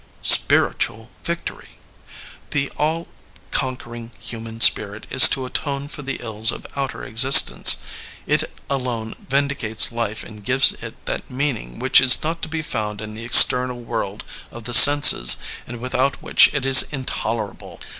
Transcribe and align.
Spiritual 0.25 1.11
victory 1.23 1.73
I 1.73 2.49
The 2.49 2.71
all 2.75 3.07
conquering 3.51 4.09
human 4.19 4.59
spirit 4.59 5.05
is 5.11 5.29
to 5.29 5.45
atone 5.45 5.87
for 5.89 6.01
the 6.01 6.17
ills 6.23 6.51
of 6.51 6.65
outer 6.75 7.03
existence. 7.03 7.77
It 8.25 8.49
alone 8.67 9.13
vindicates 9.29 9.91
life 9.91 10.23
and 10.23 10.43
gives 10.43 10.71
it 10.71 10.95
that 11.05 11.29
meaning 11.29 11.77
which 11.77 12.01
is 12.01 12.23
not 12.23 12.41
to 12.41 12.49
be 12.49 12.63
found 12.63 12.99
in 12.99 13.13
the 13.13 13.23
external 13.25 13.79
world 13.79 14.23
of 14.51 14.63
the 14.63 14.73
senses 14.73 15.37
and 15.67 15.79
without 15.79 16.19
which 16.23 16.51
it 16.51 16.65
is 16.65 16.81
intolerable. 16.91 17.79